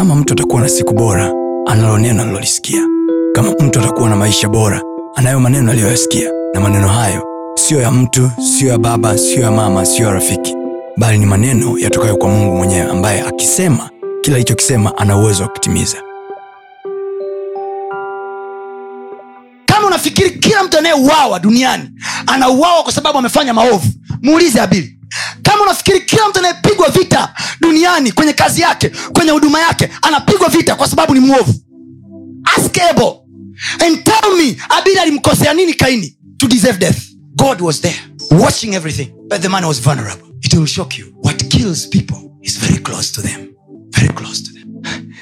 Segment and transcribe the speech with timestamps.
[0.00, 1.32] kama mtu atakuwa na siku bora
[1.66, 2.82] analo neno alilolisikia
[3.34, 4.82] kama mtu atakuwa na maisha bora
[5.14, 6.30] anayo maneno aliyoyasikia.
[6.54, 7.22] Na maneno hayo
[7.54, 10.54] siyo ya mtu siyo ya baba siyo ya mama siyo ya rafiki.
[10.96, 13.90] Bali ni maneno yatokayo kwa mungu mwenyewe ambaye akisema
[14.20, 15.96] kila alichokisema ana uwezo wa kutimiza.
[19.66, 21.90] Kama unafikiri kila mtu anayeuawa duniani
[22.26, 23.88] anauawa kwa sababu amefanya maovu
[24.22, 24.99] muulize abili
[25.42, 30.74] kama unafikiri kila mtu anayepigwa vita duniani kwenye kazi yake kwenye huduma yake anapigwa vita
[30.74, 31.54] kwa sababu ni mwovu.
[32.56, 33.12] Ask Abel
[33.86, 34.04] and
[35.00, 36.98] alimkosea nini kaini to deserve death?
[37.36, 40.26] God was there watching everything but the man was vulnerable.
[40.42, 41.06] It will shock you.
[41.22, 43.54] What kills people is very close to them.
[43.90, 44.80] Very close to them.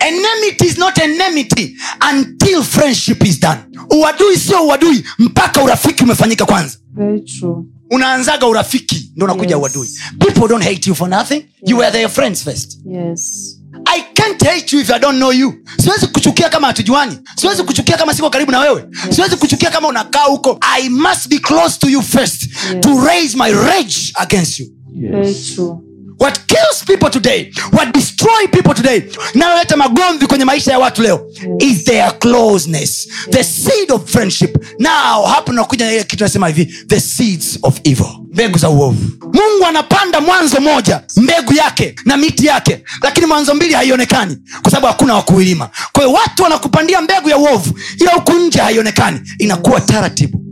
[0.00, 3.58] Enmity is not enmity until friendship is done.
[3.90, 6.78] Uadui sio uadui mpaka urafiki umefanyika kwanza.
[6.94, 7.64] Very true.
[7.90, 9.62] Unaanzaga urafiki ndo unakuja Yes.
[9.62, 9.88] uadui.
[10.18, 11.44] People don't hate you for nothing.
[11.66, 12.78] You were their friends first.
[12.86, 13.56] Yes.
[13.84, 15.54] i can't hate you if i don't know you.
[15.82, 17.18] Siwezi kuchukia kama hatujuani.
[17.36, 18.84] Siwezi kuchukia kama siko karibu na wewe.
[19.10, 20.58] Siwezi kuchukia kama unakaa huko.
[20.60, 22.80] I must be close to you first Yes.
[22.80, 24.66] to raise my rage against you.
[25.10, 25.78] Very true.
[26.20, 29.02] What kills people today what destroy people today
[29.34, 31.26] inayoleta magomvi kwenye maisha ya watu leo
[31.58, 33.08] is their closeness.
[33.30, 34.56] The seed of friendship.
[34.78, 38.06] Now hapo nakuja na ile kitu nasema hivi the seeds of evil.
[38.32, 39.10] Mbegu za uovu.
[39.22, 44.86] Mungu anapanda mwanzo moja mbegu yake na miti yake lakini mwanzo mbili haionekani kwa sababu
[44.86, 49.20] hakuna wakuilima kwa hiyo watu wanakupandia mbegu ya uovu ila huku nje haionekani.
[49.38, 50.44] Inakuwa taratibu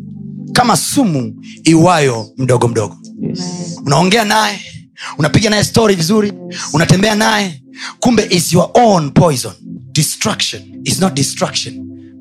[0.53, 2.97] kama sumu iwayo mdogo mdogo.
[3.23, 3.41] Yes.
[3.87, 4.61] unaongea naye
[5.19, 6.33] unapiga naye story vizuri
[6.73, 7.63] unatembea naye
[8.01, 9.53] kumbe is your own poison.
[9.93, 11.75] Destruction is not destruction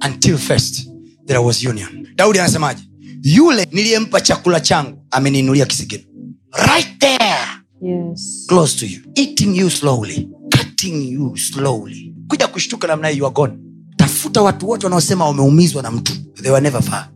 [0.06, 0.88] until first
[1.26, 2.08] there was union.
[2.16, 2.84] Daudi anasemaje?
[3.24, 6.04] Yule niliyempa chakula changu ameniinulia kisigino.
[6.68, 7.18] Right there.
[7.82, 8.46] Yes.
[8.48, 9.00] close to you.
[9.16, 10.30] Eating you slowly.
[10.58, 12.14] Cutting you slowly.
[12.28, 13.54] Kuja kushtuka namna hii you are gone.
[13.98, 16.14] Tafuta watu wote wanaosema wameumizwa na mtu.
[16.42, 17.10] They were never far.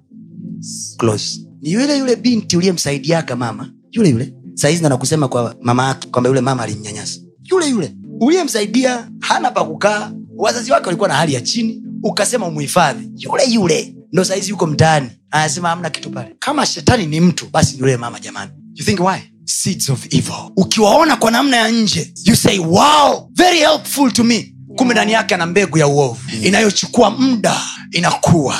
[0.97, 1.39] Close.
[1.61, 3.73] Ni yule yule binti uliyemsaidiaga mama.
[3.91, 7.19] Yule yule saizi nakusema kwa mama yake kwamba yule mama alimnyanyasa.
[7.43, 7.95] Yule yule.
[8.19, 13.09] Uliyemsaidia hana pa kukaa wazazi wake walikuwa na hali ya chini ukasema umuhifadhi.
[13.17, 13.95] Yule yule.
[14.13, 16.35] Ndo saizi yuko mtaani anasema hamna kitu pale.
[16.39, 18.51] Kama shetani ni mtu basi yule mama jamani.
[18.73, 19.17] You think why?
[19.45, 20.51] Seeds of evil.
[20.57, 24.55] Ukiwaona kwa namna ya nje you say wow very helpful to me.
[24.75, 26.19] Kumbe ndani yake ana mbegu ya uovu.
[26.43, 28.55] Inayochukua muda inakuwa.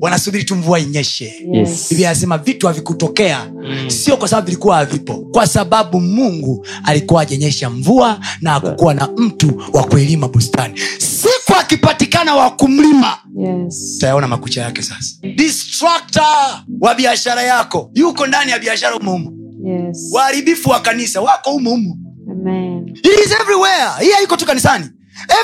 [0.00, 1.34] Wanasubiri tu mvua inyeshe.
[1.52, 1.86] Yes.
[1.88, 3.50] biblia anasema vitu havikutokea.
[3.86, 9.62] Sio kwa sababu vilikuwa havipo kwa sababu mungu alikuwa ajenyesha mvua na hakukuwa na mtu
[9.72, 10.80] wa kuilima bustani.
[10.98, 13.98] Siku akipatikana wa kumlima Yes.
[14.00, 15.16] tayaona makucha yake sasa.
[15.36, 19.32] Distractor wa biashara yako yuko ndani ya biashara umuhumu
[19.66, 20.08] Yes.
[20.12, 21.96] waharibifu wa kanisa wako umuhumu
[22.32, 22.94] Amen.
[23.02, 23.90] Is everywhere.
[24.00, 24.84] Hii haiko tu kanisani.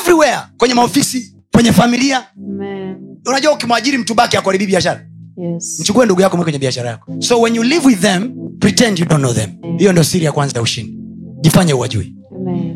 [0.01, 0.39] Everywhere.
[0.59, 2.25] Kwenye maofisi kwenye familia.
[2.39, 2.97] Amen.
[3.27, 5.07] Unajua ukimwajiri mtu baki akuharibi biashara?
[5.37, 5.81] Yes.
[5.81, 7.13] mchukue ndugu yako kwenye biashara yako.
[7.21, 9.51] So when you live with them pretend you don't know them.
[9.79, 10.99] Hiyo ndo siri ya kwanza ya ushindi.
[11.41, 12.15] Jifanye uwajui.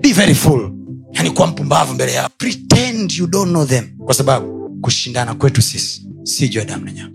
[0.00, 0.72] Be very full.
[1.12, 3.98] Yani kuwa mpumbavu mbele yao pretend you don't know them.
[4.04, 7.14] Kwa sababu kushindana kwetu sisi si juu ya damu na nyama